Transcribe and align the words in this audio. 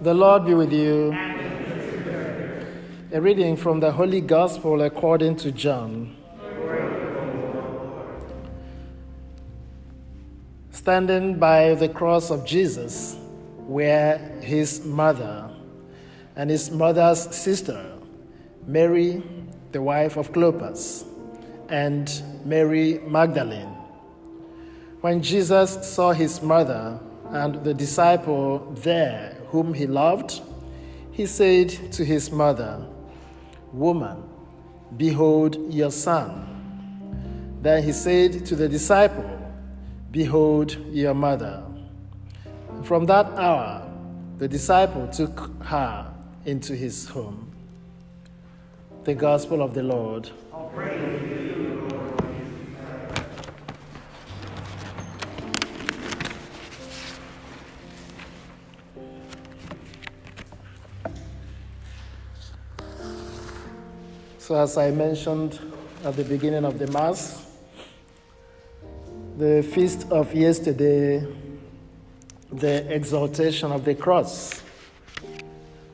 The 0.00 0.14
Lord 0.14 0.46
be 0.46 0.54
with 0.54 0.72
you. 0.72 1.12
A 3.10 3.20
reading 3.20 3.56
from 3.56 3.80
the 3.80 3.90
Holy 3.90 4.20
Gospel 4.20 4.82
according 4.82 5.34
to 5.38 5.50
John. 5.50 6.14
Standing 10.70 11.40
by 11.40 11.74
the 11.74 11.88
cross 11.88 12.30
of 12.30 12.46
Jesus 12.46 13.16
were 13.56 14.18
his 14.40 14.84
mother 14.84 15.50
and 16.36 16.48
his 16.48 16.70
mother's 16.70 17.34
sister, 17.34 17.84
Mary, 18.68 19.20
the 19.72 19.82
wife 19.82 20.16
of 20.16 20.30
Clopas, 20.32 21.06
and 21.70 22.22
Mary 22.44 23.00
Magdalene. 23.04 23.74
When 25.00 25.20
Jesus 25.24 25.92
saw 25.92 26.12
his 26.12 26.40
mother 26.40 27.00
and 27.30 27.64
the 27.64 27.74
disciple 27.74 28.60
there 28.76 29.37
whom 29.50 29.74
he 29.74 29.86
loved, 29.86 30.40
he 31.12 31.26
said 31.26 31.68
to 31.92 32.04
his 32.04 32.30
mother, 32.30 32.86
Woman, 33.72 34.22
behold 34.96 35.72
your 35.72 35.90
son. 35.90 37.58
Then 37.60 37.82
he 37.82 37.92
said 37.92 38.46
to 38.46 38.56
the 38.56 38.68
disciple, 38.68 39.28
Behold 40.10 40.76
your 40.90 41.14
mother. 41.14 41.62
From 42.84 43.06
that 43.06 43.26
hour, 43.38 43.90
the 44.38 44.48
disciple 44.48 45.08
took 45.08 45.50
her 45.64 46.12
into 46.44 46.74
his 46.74 47.08
home. 47.08 47.52
The 49.04 49.14
Gospel 49.14 49.62
of 49.62 49.74
the 49.74 49.82
Lord. 49.82 50.30
So, 64.48 64.54
as 64.54 64.78
I 64.78 64.90
mentioned 64.92 65.60
at 66.02 66.16
the 66.16 66.24
beginning 66.24 66.64
of 66.64 66.78
the 66.78 66.86
Mass, 66.86 67.44
the 69.36 69.62
feast 69.62 70.10
of 70.10 70.32
yesterday, 70.32 71.22
the 72.50 72.90
exaltation 72.90 73.70
of 73.70 73.84
the 73.84 73.94
cross, 73.94 74.62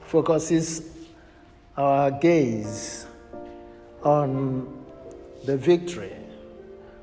focuses 0.06 0.88
our 1.77 2.12
gaze 2.12 3.06
on 4.05 4.84
the 5.47 5.56
victory 5.56 6.14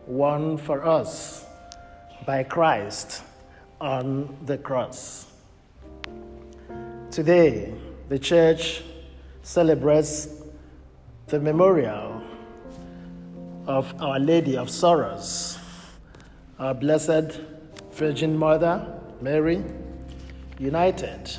won 0.07 0.57
for 0.57 0.88
us 0.88 1.44
by 2.25 2.44
Christ 2.44 3.23
on 3.81 4.38
the 4.45 4.57
cross. 4.57 5.27
Today, 7.11 7.73
the 8.07 8.19
church 8.19 8.83
celebrates 9.44 10.41
the 11.31 11.39
memorial 11.39 12.21
of 13.65 13.95
Our 14.01 14.19
Lady 14.19 14.57
of 14.57 14.69
Sorrows, 14.69 15.57
our 16.59 16.73
Blessed 16.73 17.39
Virgin 17.93 18.38
Mother, 18.38 18.85
Mary, 19.21 19.63
united 20.59 21.31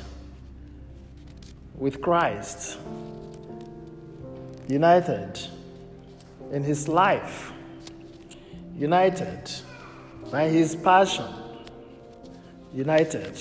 with 1.75 2.01
Christ, 2.01 2.79
united 4.67 5.39
in 6.51 6.63
his 6.63 6.87
life, 6.87 7.53
united 8.75 9.51
by 10.31 10.49
his 10.49 10.75
passion, 10.75 11.31
united 12.73 13.39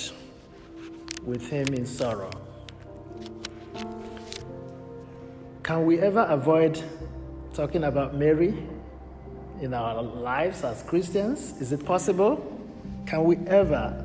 with 1.24 1.48
him 1.48 1.72
in 1.72 1.86
sorrow. 1.86 2.41
Can 5.62 5.86
we 5.86 6.00
ever 6.00 6.22
avoid 6.22 6.82
talking 7.54 7.84
about 7.84 8.16
Mary 8.16 8.52
in 9.60 9.72
our 9.72 10.02
lives 10.02 10.64
as 10.64 10.82
Christians? 10.82 11.54
Is 11.60 11.70
it 11.70 11.84
possible? 11.84 12.60
Can 13.06 13.22
we 13.22 13.36
ever 13.46 14.04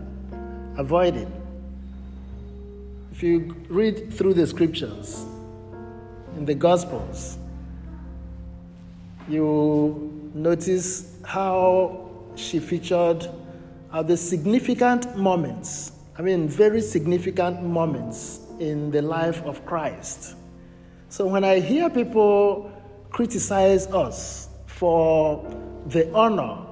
avoid 0.78 1.16
it? 1.16 1.28
If 3.12 3.24
you 3.24 3.56
read 3.70 4.14
through 4.14 4.36
the 4.36 4.46
scriptures 4.46 5.26
in 6.36 6.46
the 6.46 6.54
Gospels, 6.54 7.40
you 9.28 10.30
notice 10.36 11.18
how 11.26 12.08
she 12.36 12.60
featured 12.60 13.28
at 13.92 14.08
the 14.08 14.16
significant 14.16 15.18
moments, 15.18 15.92
I 16.20 16.22
mean, 16.22 16.48
very 16.48 16.82
significant 16.82 17.64
moments 17.64 18.42
in 18.60 18.92
the 18.92 19.02
life 19.02 19.42
of 19.42 19.66
Christ. 19.66 20.36
So 21.10 21.26
when 21.26 21.44
I 21.44 21.60
hear 21.60 21.90
people 21.90 22.72
criticize 23.12 23.88
us 23.88 24.50
for 24.66 25.44
the 25.88 26.14
honor 26.14 26.66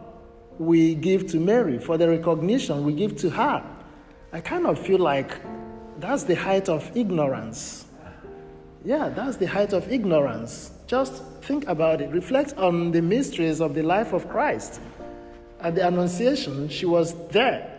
we 0.59 0.95
give 0.95 1.27
to 1.27 1.39
Mary, 1.39 1.79
for 1.79 1.97
the 1.97 2.09
recognition 2.09 2.83
we 2.83 2.93
give 2.93 3.15
to 3.17 3.29
her, 3.29 3.63
I 4.33 4.41
kind 4.41 4.67
of 4.67 4.77
feel 4.77 4.99
like 4.99 5.39
that's 5.99 6.23
the 6.23 6.35
height 6.35 6.67
of 6.67 6.95
ignorance. 6.95 7.85
Yeah, 8.83 9.09
that's 9.09 9.37
the 9.37 9.47
height 9.47 9.71
of 9.71 9.89
ignorance. 9.91 10.71
Just 10.85 11.23
think 11.41 11.67
about 11.67 12.01
it. 12.01 12.09
Reflect 12.11 12.53
on 12.57 12.91
the 12.91 13.01
mysteries 13.01 13.61
of 13.61 13.73
the 13.73 13.81
life 13.81 14.11
of 14.11 14.27
Christ. 14.29 14.81
At 15.61 15.75
the 15.75 15.87
Annunciation, 15.87 16.67
she 16.67 16.85
was 16.85 17.15
there. 17.29 17.71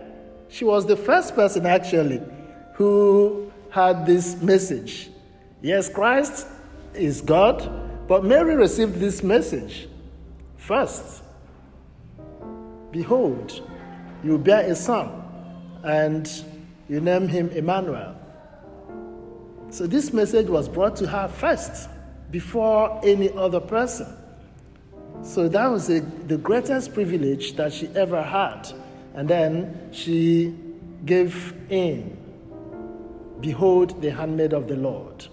She 0.48 0.64
was 0.64 0.86
the 0.86 0.96
first 0.96 1.34
person, 1.34 1.66
actually, 1.66 2.22
who 2.74 3.52
had 3.70 4.06
this 4.06 4.40
message. 4.40 5.10
Yes, 5.66 5.88
Christ 5.88 6.46
is 6.94 7.20
God, 7.20 8.06
but 8.06 8.22
Mary 8.22 8.54
received 8.54 9.00
this 9.00 9.24
message 9.24 9.88
first. 10.56 11.24
Behold, 12.92 13.68
you 14.22 14.38
bear 14.38 14.60
a 14.70 14.76
son, 14.76 15.24
and 15.82 16.30
you 16.88 17.00
name 17.00 17.26
him 17.26 17.48
Emmanuel. 17.48 18.14
So 19.70 19.88
this 19.88 20.12
message 20.12 20.46
was 20.46 20.68
brought 20.68 20.94
to 20.98 21.08
her 21.08 21.26
first, 21.26 21.88
before 22.30 23.00
any 23.02 23.32
other 23.32 23.58
person. 23.58 24.06
So 25.24 25.48
that 25.48 25.66
was 25.66 25.90
a, 25.90 25.98
the 25.98 26.38
greatest 26.38 26.94
privilege 26.94 27.56
that 27.56 27.72
she 27.72 27.88
ever 27.88 28.22
had. 28.22 28.72
And 29.14 29.28
then 29.28 29.88
she 29.90 30.54
gave 31.04 31.54
in 31.70 32.16
Behold, 33.40 34.00
the 34.00 34.12
handmaid 34.12 34.52
of 34.52 34.68
the 34.68 34.76
Lord. 34.76 35.26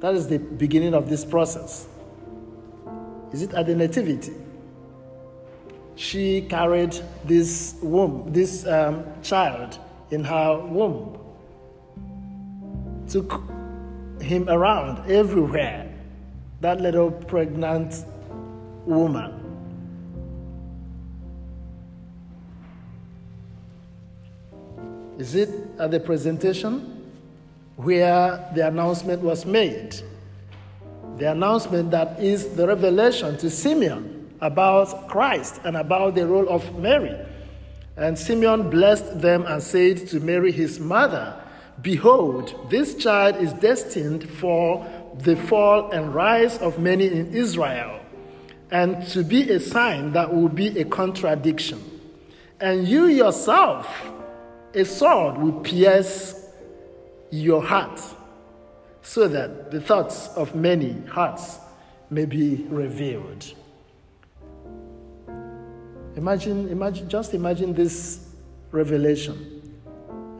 That 0.00 0.14
is 0.14 0.28
the 0.28 0.38
beginning 0.38 0.94
of 0.94 1.08
this 1.08 1.24
process. 1.24 1.88
Is 3.32 3.42
it 3.42 3.52
at 3.52 3.66
the 3.66 3.74
nativity? 3.74 4.32
She 5.96 6.42
carried 6.42 6.96
this 7.24 7.74
womb, 7.82 8.32
this 8.32 8.64
um, 8.66 9.04
child 9.22 9.78
in 10.10 10.22
her 10.24 10.58
womb, 10.58 11.18
took 13.08 13.42
him 14.20 14.48
around 14.48 15.10
everywhere. 15.10 15.92
That 16.60 16.80
little 16.80 17.10
pregnant 17.10 18.04
woman. 18.86 19.34
Is 25.18 25.34
it 25.34 25.50
at 25.80 25.90
the 25.90 25.98
presentation? 25.98 26.97
Where 27.78 28.50
the 28.56 28.66
announcement 28.66 29.22
was 29.22 29.46
made. 29.46 29.94
The 31.16 31.30
announcement 31.30 31.92
that 31.92 32.18
is 32.20 32.48
the 32.56 32.66
revelation 32.66 33.36
to 33.38 33.48
Simeon 33.48 34.36
about 34.40 35.06
Christ 35.06 35.60
and 35.64 35.76
about 35.76 36.16
the 36.16 36.26
role 36.26 36.48
of 36.48 36.76
Mary. 36.76 37.16
And 37.96 38.18
Simeon 38.18 38.68
blessed 38.68 39.20
them 39.20 39.46
and 39.46 39.62
said 39.62 40.08
to 40.08 40.18
Mary, 40.18 40.50
his 40.50 40.80
mother, 40.80 41.40
Behold, 41.80 42.68
this 42.68 42.96
child 42.96 43.36
is 43.36 43.52
destined 43.52 44.28
for 44.28 44.84
the 45.18 45.36
fall 45.36 45.92
and 45.92 46.12
rise 46.12 46.58
of 46.58 46.80
many 46.80 47.06
in 47.06 47.32
Israel, 47.32 48.00
and 48.72 49.06
to 49.08 49.22
be 49.22 49.48
a 49.52 49.60
sign 49.60 50.12
that 50.14 50.34
will 50.34 50.48
be 50.48 50.76
a 50.80 50.84
contradiction. 50.84 51.80
And 52.60 52.88
you 52.88 53.06
yourself, 53.06 54.10
a 54.74 54.84
sword 54.84 55.38
will 55.38 55.60
pierce 55.60 56.37
your 57.30 57.62
heart 57.62 58.00
so 59.02 59.28
that 59.28 59.70
the 59.70 59.80
thoughts 59.80 60.28
of 60.36 60.54
many 60.54 61.02
hearts 61.06 61.58
may 62.10 62.24
be 62.24 62.66
revealed. 62.68 63.54
Imagine, 66.16 66.68
imagine, 66.68 67.08
just 67.08 67.32
imagine 67.32 67.72
this 67.72 68.26
revelation. 68.70 69.62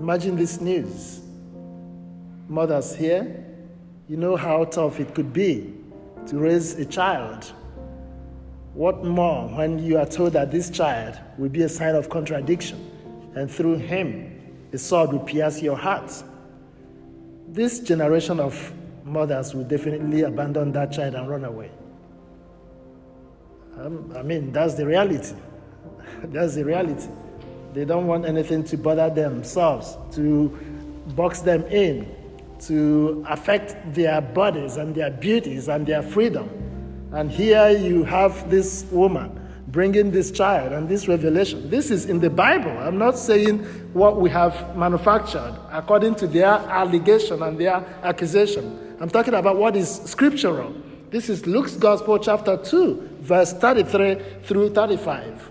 Imagine 0.01 0.37
this 0.37 0.61
news. 0.61 1.21
Mothers 2.49 2.97
here, 2.97 3.45
you 4.09 4.17
know 4.17 4.37
how 4.37 4.65
tough 4.65 5.01
it 5.01 5.15
could 5.15 5.33
be 5.33 5.75
to 6.27 6.39
raise 6.39 6.75
a 6.75 6.85
child. 6.85 7.53
What 8.75 9.05
more 9.05 9.49
when 9.49 9.79
you 9.79 9.99
are 9.99 10.07
told 10.07 10.33
that 10.35 10.51
this 10.51 10.71
child 10.71 11.19
will 11.37 11.49
be 11.49 11.63
a 11.63 11.69
sign 11.69 11.95
of 11.95 12.09
contradiction, 12.09 12.91
and 13.35 13.51
through 13.51 13.77
him, 13.77 14.35
a 14.73 14.79
sword 14.79 15.13
will 15.13 15.21
pierce 15.21 15.63
your 15.63 15.77
heart? 15.77 16.13
This 17.53 17.81
generation 17.81 18.41
of 18.41 18.73
mothers 19.05 19.55
will 19.55 19.65
definitely 19.65 20.23
abandon 20.23 20.73
that 20.73 20.93
child 20.93 21.15
and 21.15 21.29
run 21.29 21.45
away. 21.45 21.71
Um, 23.79 24.13
I 24.17 24.23
mean, 24.23 24.53
that's 24.53 24.75
the 24.75 24.87
reality. 24.87 25.35
that's 26.25 26.55
the 26.55 26.65
reality. 26.65 27.09
They 27.75 27.85
don't 27.85 28.07
want 28.07 28.25
anything 28.25 28.65
to 28.65 28.77
bother 28.77 29.11
themselves, 29.11 29.97
to 30.17 30.49
box 31.15 31.41
them 31.41 31.65
in, 31.67 32.15
to 32.61 33.25
affect 33.29 33.95
their 33.95 34.21
bodies 34.21 34.77
and 34.77 34.95
their 34.95 35.11
beauties 35.11 35.69
and 35.69 35.87
their 35.87 36.03
freedom. 36.03 36.51
And 37.13 37.31
here 37.31 37.71
you 37.71 38.05
have 38.05 38.51
this 38.51 38.85
woman 38.91 39.48
bringing 39.69 40.11
this 40.11 40.31
child 40.31 40.73
and 40.73 40.89
this 40.89 41.09
revelation. 41.09 41.69
This 41.69 41.91
is 41.91 42.07
in 42.07 42.21
the 42.21 42.31
Bible. 42.31 42.71
I'm 42.71 42.99
not 42.99 43.19
saying 43.19 43.59
what 43.93 44.21
we 44.21 44.31
have 44.31 44.77
manufactured 44.77 45.55
according 45.71 46.15
to 46.17 46.27
their 46.27 46.49
allegation 46.49 47.43
and 47.43 47.59
their 47.59 47.85
accusation. 48.03 48.97
I'm 49.01 49.11
talking 49.11 49.35
about 49.35 49.57
what 49.57 49.77
is 49.77 50.01
scriptural. 50.05 50.75
This 51.11 51.29
is 51.29 51.47
Luke's 51.47 51.77
Gospel, 51.77 52.19
chapter 52.19 52.57
2, 52.57 53.19
verse 53.21 53.53
33 53.53 54.17
through 54.43 54.75
35. 54.75 55.51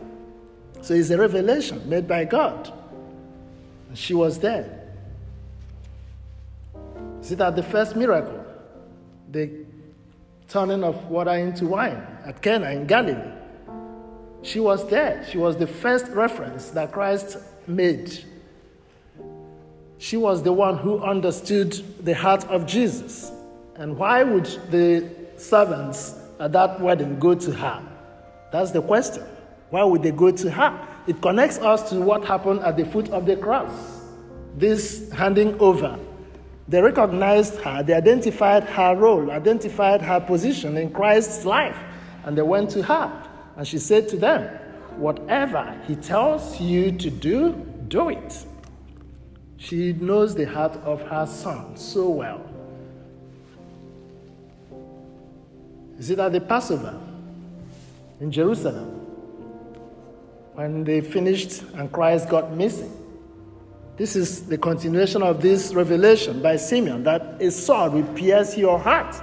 So 0.82 0.94
it's 0.94 1.10
a 1.10 1.18
revelation 1.18 1.88
made 1.88 2.08
by 2.08 2.26
God. 2.26 2.74
She 3.94 4.14
was 4.14 4.40
there. 4.40 4.84
See 7.22 7.36
that 7.36 7.56
the 7.56 7.64
first 7.64 7.96
miracle, 7.96 8.46
the 9.32 9.66
turning 10.48 10.84
of 10.84 11.08
water 11.08 11.32
into 11.32 11.68
wine 11.68 12.02
at 12.26 12.42
Cana 12.42 12.72
in 12.72 12.88
Galilee. 12.88 13.34
She 14.48 14.62
was 14.62 14.88
there. 14.88 15.26
She 15.30 15.38
was 15.38 15.58
the 15.58 15.68
first 15.68 16.08
reference 16.08 16.70
that 16.70 16.94
Christ 16.94 17.36
made. 17.68 18.24
She 19.98 20.16
was 20.16 20.42
the 20.42 20.54
one 20.54 20.78
who 20.78 21.04
understood 21.04 21.74
the 22.06 22.16
heart 22.16 22.46
of 22.46 22.66
Jesus. 22.66 23.30
And 23.76 23.98
why 23.98 24.24
would 24.24 24.46
the 24.72 25.10
servants 25.36 26.16
at 26.40 26.54
that 26.54 26.80
wedding 26.80 27.20
go 27.20 27.36
to 27.36 27.52
her? 27.52 27.84
That's 28.54 28.72
the 28.72 28.82
question. 28.82 29.26
Why 29.70 29.84
would 29.84 30.02
they 30.02 30.12
go 30.12 30.32
to 30.32 30.50
her? 30.50 30.88
It 31.08 31.22
connects 31.22 31.58
us 31.58 31.90
to 31.90 32.00
what 32.00 32.24
happened 32.24 32.62
at 32.62 32.78
the 32.78 32.86
foot 32.86 33.10
of 33.10 33.26
the 33.26 33.36
cross. 33.36 34.00
This 34.56 35.12
handing 35.12 35.60
over. 35.60 36.00
They 36.70 36.82
recognized 36.82 37.60
her, 37.64 37.84
they 37.84 37.94
identified 37.94 38.64
her 38.64 38.96
role, 38.96 39.30
identified 39.30 40.02
her 40.02 40.22
position 40.22 40.78
in 40.78 40.92
Christ's 40.92 41.44
life, 41.44 41.78
and 42.24 42.38
they 42.38 42.42
went 42.42 42.70
to 42.72 42.84
her. 42.84 43.27
And 43.58 43.68
she 43.68 43.80
said 43.80 44.08
to 44.10 44.18
them, 44.18 44.44
Whatever 44.98 45.80
he 45.86 45.96
tells 45.96 46.60
you 46.62 46.92
to 46.92 47.10
do, 47.10 47.54
do 47.88 48.10
it. 48.10 48.46
She 49.58 49.94
knows 49.94 50.36
the 50.36 50.46
heart 50.46 50.76
of 50.78 51.02
her 51.04 51.26
son 51.26 51.76
so 51.76 52.10
well. 52.10 52.42
Is 56.00 56.12
it 56.12 56.20
at 56.20 56.32
the 56.32 56.42
Passover 56.42 57.00
in 58.20 58.32
Jerusalem 58.32 58.88
when 60.54 60.84
they 60.84 61.02
finished 61.02 61.64
and 61.74 61.92
Christ 61.92 62.30
got 62.30 62.54
missing? 62.54 62.94
This 63.98 64.16
is 64.16 64.44
the 64.44 64.60
continuation 64.60 65.24
of 65.24 65.42
this 65.42 65.74
revelation 65.74 66.42
by 66.42 66.58
Simeon 66.58 67.04
that 67.04 67.42
a 67.42 67.50
sword 67.50 67.94
will 67.94 68.14
pierce 68.14 68.56
your 68.56 68.78
heart. 68.78 69.16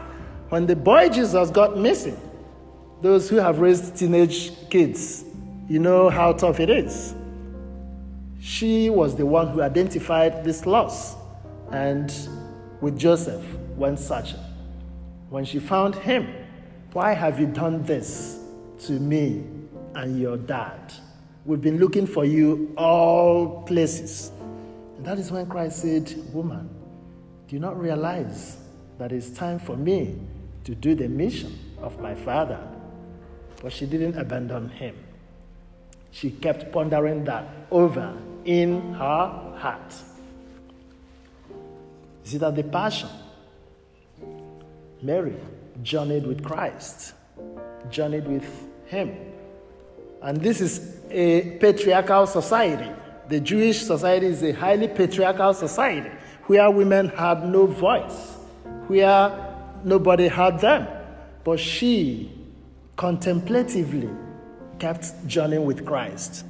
When 0.49 0.67
the 0.67 0.75
boy 0.75 1.09
Jesus 1.11 1.51
got 1.51 1.79
missing, 1.79 2.21
those 3.01 3.29
who 3.29 3.37
have 3.37 3.59
raised 3.59 3.97
teenage 3.97 4.53
kids, 4.71 5.25
you 5.69 5.79
know 5.79 6.09
how 6.11 6.33
tough 6.33 6.61
it 6.61 6.71
is. 6.71 7.15
She 8.41 8.91
was 8.91 9.17
the 9.17 9.27
one 9.27 9.49
who 9.49 9.63
identified 9.63 10.45
this 10.45 10.67
loss 10.67 11.17
and 11.71 12.13
with 12.81 12.99
Joseph 12.99 13.43
went 13.77 13.99
searching. 13.99 14.41
When 15.31 15.45
she 15.45 15.59
found 15.59 15.95
him, 15.95 16.29
why 16.93 17.13
have 17.13 17.41
you 17.41 17.47
done 17.47 17.83
this 17.83 18.39
to 18.81 18.93
me 18.93 19.45
and 19.95 20.21
your 20.21 20.37
dad? 20.37 20.93
We've 21.45 21.61
been 21.61 21.79
looking 21.79 22.07
for 22.07 22.25
you 22.25 22.73
all 22.77 23.63
places. 23.63 24.31
And 24.97 25.05
that 25.05 25.19
is 25.19 25.31
when 25.31 25.47
Christ 25.47 25.81
said, 25.81 26.15
Woman, 26.33 26.69
do 27.49 27.57
you 27.57 27.61
not 27.61 27.79
realize 27.79 28.59
that 28.99 29.13
it's 29.13 29.31
time 29.31 29.59
for 29.59 29.77
me 29.77 30.19
to 30.65 30.75
do 30.75 30.95
the 30.95 31.09
mission 31.09 31.59
of 31.83 32.01
my 32.01 32.15
father 32.15 32.61
but 33.65 33.73
she 33.73 33.87
didn't 33.87 34.15
abandon 34.19 34.69
him. 34.69 34.95
She 36.11 36.31
kept 36.31 36.71
pondering 36.71 37.25
that 37.25 37.49
over 37.71 38.15
in 38.45 38.93
her 38.93 39.55
heart. 39.57 39.95
Is 42.27 42.35
it 42.35 42.41
that 42.41 42.57
the 42.57 42.63
passion? 42.63 43.09
Mary 45.01 45.37
journeyed 45.83 46.27
with 46.27 46.45
Christ, 46.45 47.15
journeyed 47.89 48.29
with 48.29 48.45
him. 48.85 49.17
And 50.21 50.37
this 50.43 50.61
is 50.61 50.99
a 51.11 51.57
patriarchal 51.57 52.27
society. 52.27 52.91
The 53.31 53.41
Jewish 53.41 53.81
society 53.81 54.27
is 54.27 54.43
a 54.43 54.53
highly 54.53 54.89
patriarchal 54.89 55.55
society 55.55 56.11
where 56.49 56.71
women 56.71 57.09
had 57.09 57.49
no 57.49 57.65
voice, 57.65 58.37
where 58.89 59.33
nobody 59.83 60.29
had 60.29 60.61
them. 60.61 60.87
But 61.43 61.59
she 61.59 62.44
contemplatively 62.97 64.09
kept 64.79 65.27
journeying 65.27 65.65
with 65.65 65.85
Christ. 65.85 66.45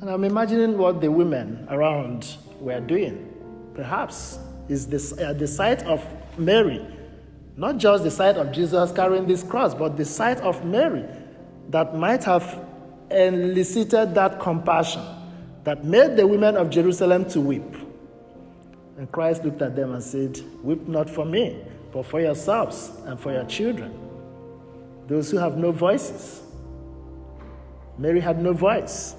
And 0.00 0.10
I'm 0.10 0.24
imagining 0.24 0.76
what 0.76 1.00
the 1.00 1.10
women 1.10 1.66
around 1.70 2.36
were 2.60 2.80
doing. 2.80 3.28
Perhaps 3.74 4.38
is 4.68 4.86
this, 4.86 5.16
uh, 5.18 5.32
the 5.32 5.46
sight 5.46 5.82
of 5.84 6.04
Mary, 6.38 6.84
not 7.56 7.78
just 7.78 8.04
the 8.04 8.10
sight 8.10 8.36
of 8.36 8.52
Jesus 8.52 8.92
carrying 8.92 9.26
this 9.26 9.42
cross, 9.42 9.74
but 9.74 9.96
the 9.96 10.04
sight 10.04 10.38
of 10.40 10.64
Mary 10.64 11.04
that 11.70 11.96
might 11.96 12.24
have 12.24 12.64
elicited 13.10 14.14
that 14.14 14.40
compassion 14.40 15.02
that 15.64 15.84
made 15.84 16.16
the 16.16 16.26
women 16.26 16.56
of 16.56 16.70
Jerusalem 16.70 17.28
to 17.30 17.40
weep. 17.40 17.76
And 18.98 19.10
Christ 19.12 19.44
looked 19.44 19.62
at 19.62 19.76
them 19.76 19.94
and 19.94 20.02
said, 20.02 20.40
Weep 20.62 20.86
not 20.88 21.08
for 21.08 21.24
me, 21.24 21.62
but 21.92 22.04
for 22.06 22.20
yourselves 22.20 22.90
and 23.04 23.18
for 23.18 23.32
your 23.32 23.44
children 23.44 24.11
those 25.12 25.30
who 25.30 25.36
have 25.36 25.58
no 25.58 25.70
voices. 25.70 26.40
Mary 27.98 28.18
had 28.18 28.42
no 28.42 28.54
voice. 28.54 29.14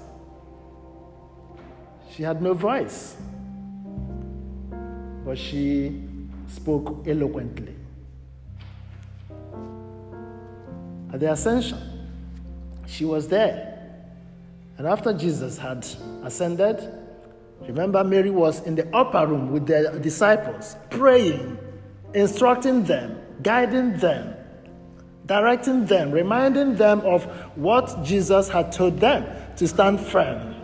She 2.10 2.24
had 2.24 2.42
no 2.42 2.52
voice. 2.52 3.16
But 5.24 5.38
she 5.38 6.02
spoke 6.48 7.06
eloquently. 7.06 7.76
At 11.12 11.20
the 11.20 11.30
ascension, 11.30 11.78
she 12.86 13.04
was 13.04 13.28
there. 13.28 13.78
And 14.76 14.88
after 14.88 15.12
Jesus 15.12 15.58
had 15.58 15.86
ascended, 16.24 16.92
remember 17.60 18.02
Mary 18.02 18.30
was 18.30 18.66
in 18.66 18.74
the 18.74 18.92
upper 18.92 19.28
room 19.28 19.52
with 19.52 19.68
the 19.68 19.96
disciples, 20.02 20.74
praying, 20.90 21.56
instructing 22.14 22.82
them, 22.82 23.20
guiding 23.42 23.96
them 23.98 24.34
directing 25.26 25.86
them, 25.86 26.10
reminding 26.10 26.76
them 26.76 27.00
of 27.00 27.24
what 27.56 28.04
Jesus 28.04 28.48
had 28.48 28.72
told 28.72 29.00
them 29.00 29.26
to 29.56 29.66
stand 29.66 30.00
firm. 30.00 30.54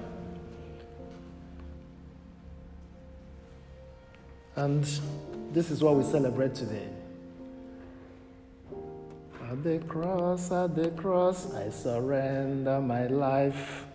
And 4.56 4.84
this 5.52 5.70
is 5.70 5.82
what 5.82 5.94
we 5.94 6.04
celebrate 6.04 6.54
today. 6.54 6.88
At 9.50 9.64
the 9.64 9.78
cross, 9.80 10.52
at 10.52 10.76
the 10.76 10.90
cross, 10.90 11.52
I 11.54 11.70
surrender 11.70 12.80
my 12.80 13.06
life. 13.06 13.86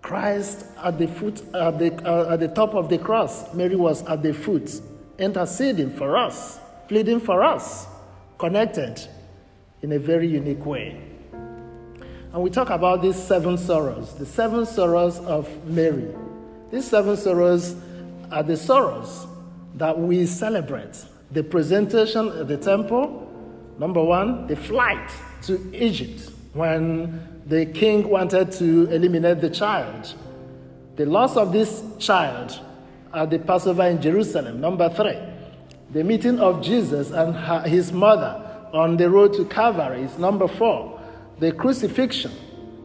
Christ 0.00 0.66
at 0.82 0.98
the 0.98 1.08
foot, 1.08 1.42
at 1.52 1.78
the, 1.78 2.08
uh, 2.08 2.34
at 2.34 2.40
the 2.40 2.48
top 2.48 2.74
of 2.74 2.88
the 2.88 2.98
cross, 2.98 3.52
Mary 3.52 3.74
was 3.74 4.04
at 4.04 4.22
the 4.22 4.32
foot, 4.32 4.70
interceding 5.18 5.90
for 5.90 6.16
us, 6.16 6.60
pleading 6.86 7.18
for 7.18 7.42
us, 7.42 7.88
connected 8.38 9.08
in 9.86 9.92
a 9.92 9.98
very 10.00 10.26
unique 10.26 10.66
way. 10.66 11.00
And 12.32 12.42
we 12.42 12.50
talk 12.50 12.70
about 12.70 13.02
these 13.02 13.14
seven 13.14 13.56
sorrows, 13.56 14.14
the 14.14 14.26
seven 14.26 14.66
sorrows 14.66 15.20
of 15.20 15.48
Mary. 15.64 16.12
These 16.72 16.86
seven 16.86 17.16
sorrows 17.16 17.76
are 18.32 18.42
the 18.42 18.56
sorrows 18.56 19.28
that 19.76 19.96
we 19.96 20.26
celebrate. 20.26 21.04
The 21.30 21.44
presentation 21.44 22.26
at 22.30 22.48
the 22.48 22.56
temple, 22.56 23.30
number 23.78 24.02
one, 24.02 24.48
the 24.48 24.56
flight 24.56 25.08
to 25.42 25.72
Egypt 25.72 26.32
when 26.52 27.44
the 27.46 27.66
king 27.66 28.08
wanted 28.08 28.50
to 28.52 28.90
eliminate 28.90 29.40
the 29.40 29.50
child. 29.50 30.14
The 30.96 31.06
loss 31.06 31.36
of 31.36 31.52
this 31.52 31.84
child 32.00 32.58
at 33.14 33.30
the 33.30 33.38
Passover 33.38 33.84
in 33.84 34.02
Jerusalem, 34.02 34.60
number 34.60 34.88
three. 34.88 35.16
The 35.92 36.02
meeting 36.02 36.40
of 36.40 36.60
Jesus 36.60 37.12
and 37.12 37.36
her, 37.36 37.60
his 37.60 37.92
mother 37.92 38.42
on 38.76 38.96
the 38.96 39.08
road 39.10 39.32
to 39.34 39.44
Calvary 39.46 40.02
is 40.02 40.18
number 40.18 40.46
four. 40.46 41.00
The 41.38 41.52
crucifixion, 41.52 42.32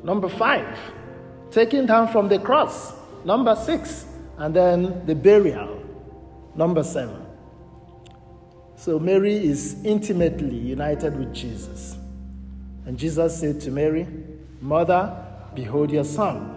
number 0.03 0.29
five. 0.29 0.77
Taking 1.51 1.85
down 1.85 2.07
from 2.07 2.29
the 2.29 2.39
cross, 2.39 2.93
number 3.25 3.55
six. 3.55 4.05
And 4.37 4.55
then 4.55 5.05
the 5.05 5.15
burial, 5.15 5.83
number 6.55 6.83
seven. 6.83 7.25
So 8.75 8.97
Mary 8.97 9.35
is 9.35 9.83
intimately 9.83 10.55
united 10.55 11.17
with 11.17 11.33
Jesus. 11.33 11.97
And 12.85 12.97
Jesus 12.97 13.39
said 13.39 13.61
to 13.61 13.71
Mary, 13.71 14.07
Mother, 14.59 15.23
behold 15.53 15.91
your 15.91 16.03
son, 16.03 16.55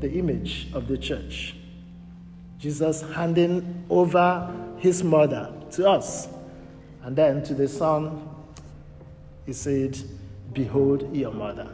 the 0.00 0.10
image 0.12 0.68
of 0.72 0.88
the 0.88 0.98
church. 0.98 1.54
Jesus 2.58 3.02
handing 3.02 3.84
over 3.88 4.52
his 4.78 5.04
mother 5.04 5.52
to 5.72 5.88
us. 5.88 6.28
And 7.06 7.14
then 7.14 7.40
to 7.44 7.54
the 7.54 7.68
son, 7.68 8.28
he 9.46 9.52
said, 9.52 9.96
Behold 10.52 11.14
your 11.14 11.30
mother. 11.30 11.68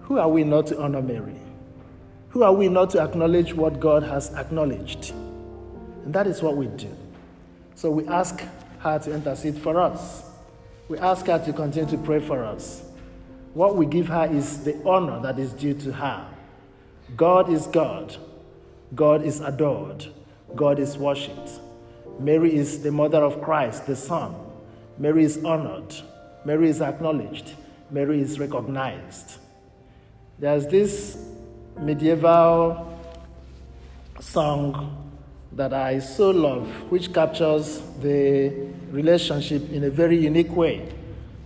Who 0.00 0.18
are 0.18 0.28
we 0.28 0.42
not 0.42 0.68
to 0.68 0.80
honor 0.80 1.02
Mary? 1.02 1.38
Who 2.30 2.44
are 2.44 2.52
we 2.54 2.70
not 2.70 2.88
to 2.90 3.02
acknowledge 3.02 3.52
what 3.52 3.80
God 3.80 4.02
has 4.02 4.32
acknowledged? 4.32 5.10
And 5.10 6.14
that 6.14 6.26
is 6.26 6.40
what 6.40 6.56
we 6.56 6.68
do. 6.68 6.88
So 7.74 7.90
we 7.90 8.08
ask 8.08 8.42
her 8.78 8.98
to 9.00 9.12
intercede 9.12 9.58
for 9.58 9.78
us. 9.78 10.30
We 10.88 10.96
ask 10.96 11.26
her 11.26 11.38
to 11.44 11.52
continue 11.52 11.90
to 11.90 11.98
pray 11.98 12.20
for 12.20 12.42
us. 12.42 12.84
What 13.52 13.76
we 13.76 13.84
give 13.84 14.08
her 14.08 14.24
is 14.32 14.64
the 14.64 14.82
honor 14.86 15.20
that 15.20 15.38
is 15.38 15.52
due 15.52 15.74
to 15.74 15.92
her. 15.92 16.26
God 17.18 17.50
is 17.50 17.66
God. 17.66 18.16
God 18.94 19.22
is 19.24 19.42
adored. 19.42 20.06
God 20.54 20.78
is 20.78 20.96
worshipped. 20.96 21.50
Mary 22.18 22.54
is 22.54 22.82
the 22.82 22.92
mother 22.92 23.22
of 23.22 23.42
Christ, 23.42 23.86
the 23.86 23.96
Son. 23.96 24.34
Mary 24.98 25.24
is 25.24 25.44
honored. 25.44 25.94
Mary 26.44 26.68
is 26.68 26.80
acknowledged. 26.80 27.52
Mary 27.90 28.20
is 28.20 28.38
recognized. 28.38 29.38
There's 30.38 30.66
this 30.66 31.18
medieval 31.78 32.98
song 34.20 35.12
that 35.52 35.72
I 35.72 35.98
so 35.98 36.30
love, 36.30 36.68
which 36.90 37.12
captures 37.12 37.80
the 38.00 38.50
relationship 38.90 39.70
in 39.70 39.84
a 39.84 39.90
very 39.90 40.16
unique 40.18 40.54
way. 40.54 40.92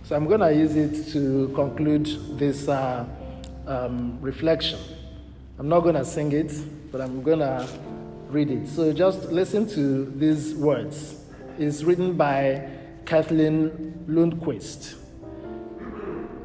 So 0.03 0.15
I'm 0.15 0.25
going 0.25 0.39
to 0.39 0.53
use 0.53 0.75
it 0.75 1.11
to 1.13 1.51
conclude 1.53 2.07
this 2.39 2.67
uh, 2.67 3.05
um, 3.67 4.17
reflection. 4.21 4.79
I'm 5.59 5.69
not 5.69 5.81
going 5.81 5.95
to 5.95 6.05
sing 6.05 6.31
it, 6.31 6.51
but 6.91 7.01
I'm 7.01 7.21
going 7.21 7.39
to 7.39 7.67
read 8.29 8.51
it. 8.51 8.67
So 8.67 8.93
just 8.93 9.31
listen 9.31 9.67
to 9.69 10.05
these 10.05 10.53
words. 10.53 11.23
It's 11.57 11.83
written 11.83 12.15
by 12.15 12.69
Kathleen 13.05 14.05
Lundquist. 14.07 14.95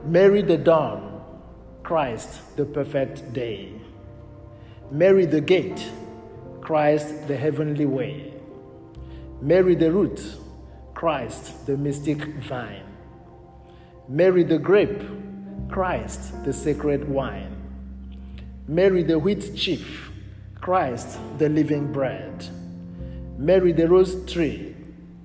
Mary 0.05 0.43
the 0.43 0.57
dawn, 0.57 1.23
Christ 1.83 2.57
the 2.57 2.65
perfect 2.65 3.33
day. 3.33 3.73
Mary 4.91 5.27
the 5.27 5.41
gate, 5.41 5.91
Christ 6.61 7.29
the 7.29 7.37
heavenly 7.37 7.87
way. 7.87 8.33
Mary 9.41 9.75
the 9.75 9.91
root, 9.93 10.21
Christ 10.95 11.67
the 11.67 11.77
mystic 11.77 12.25
vine. 12.45 12.87
Mary 14.09 14.43
the 14.43 14.59
grape, 14.59 15.03
Christ 15.69 16.45
the 16.45 16.53
sacred 16.53 17.09
wine. 17.09 17.57
Mary 18.67 19.03
the 19.03 19.19
wheat 19.19 19.55
chief, 19.55 20.11
Christ 20.65 21.19
the 21.37 21.51
living 21.51 21.93
bread. 21.93 22.49
Mary 23.37 23.71
the 23.73 23.87
rose 23.87 24.25
tree, 24.25 24.75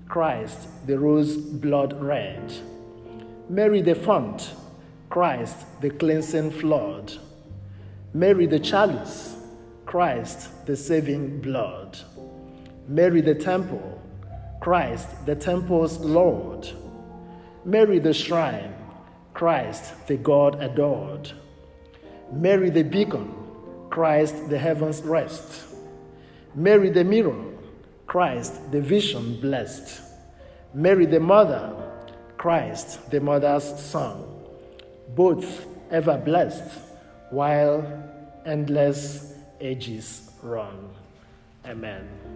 Christ 0.09 0.67
the 0.85 0.99
rose 0.99 1.37
blood 1.37 1.93
red. 2.01 2.51
Mary 3.47 3.81
the 3.81 3.95
font, 3.95 4.53
Christ 5.09 5.79
the 5.79 5.91
cleansing 5.91 6.51
flood. 6.51 7.13
Mary 8.13 8.47
the 8.47 8.59
chalice, 8.59 9.37
Christ 9.85 10.65
the 10.65 10.75
saving 10.75 11.39
blood. 11.39 11.97
Mary 12.89 13.21
the 13.21 13.35
temple, 13.35 14.01
Christ 14.59 15.25
the 15.25 15.35
temple's 15.35 15.99
Lord. 15.99 16.67
Mary 17.63 17.99
the 17.99 18.13
shrine, 18.13 18.73
Christ 19.33 20.05
the 20.07 20.17
God 20.17 20.61
adored. 20.61 21.31
Mary 22.29 22.69
the 22.69 22.83
beacon, 22.83 23.38
Christ 23.89 24.49
the 24.49 24.57
heavens 24.57 25.01
rest. 25.01 25.65
Mary 26.55 26.89
the 26.89 27.03
mirror, 27.03 27.45
Christ 28.07 28.71
the 28.71 28.81
vision 28.81 29.39
blessed. 29.39 30.01
Mary 30.73 31.05
the 31.05 31.19
mother, 31.19 31.75
Christ 32.37 33.11
the 33.11 33.19
mother's 33.19 33.63
son 33.63 34.23
both 35.15 35.65
ever 35.91 36.17
blessed, 36.17 36.79
while 37.31 37.85
endless 38.45 39.33
ages 39.59 40.29
run. 40.41 40.89
Amen. 41.65 42.28